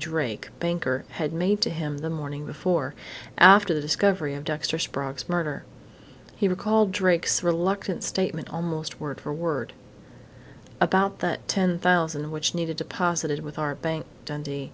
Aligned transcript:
Drake, 0.00 0.48
banker, 0.60 1.04
had 1.10 1.30
made 1.34 1.60
to 1.60 1.68
him 1.68 1.98
the 1.98 2.08
morning 2.08 2.46
before 2.46 2.94
after 3.36 3.74
the 3.74 3.82
discovery 3.82 4.34
of 4.34 4.44
Dexter 4.44 4.78
Sprague's 4.78 5.28
murder. 5.28 5.62
He 6.34 6.48
recalled 6.48 6.90
Drake's 6.90 7.42
reluctant 7.42 8.02
statement 8.02 8.48
almost 8.50 8.98
word 8.98 9.20
for 9.20 9.30
word: 9.34 9.74
"About 10.80 11.18
that 11.18 11.46
$10,000 11.48 12.30
which 12.30 12.54
Nita 12.54 12.72
deposited 12.72 13.40
with 13.40 13.58
our 13.58 13.74
bank, 13.74 14.06
Dundee.... 14.24 14.72